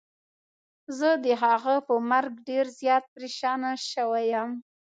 زه 0.97 1.09
د 1.25 1.27
هغه 1.43 1.75
په 1.87 1.95
مرګ 2.11 2.33
ډير 2.49 2.65
زيات 2.79 3.03
پريشانه 3.13 3.69
سوی 3.93 4.25
يم. 4.33 4.49